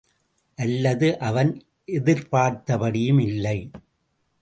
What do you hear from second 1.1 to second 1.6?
அவன்